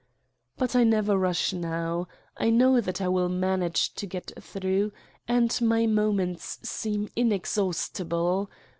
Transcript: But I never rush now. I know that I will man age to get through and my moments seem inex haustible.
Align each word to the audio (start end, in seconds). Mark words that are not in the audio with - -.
But 0.57 0.75
I 0.75 0.83
never 0.83 1.15
rush 1.15 1.53
now. 1.53 2.07
I 2.35 2.49
know 2.49 2.81
that 2.81 2.99
I 3.01 3.07
will 3.07 3.29
man 3.29 3.61
age 3.61 3.93
to 3.93 4.07
get 4.07 4.31
through 4.41 4.91
and 5.27 5.55
my 5.61 5.85
moments 5.85 6.57
seem 6.67 7.07
inex 7.15 7.55
haustible. 7.59 8.49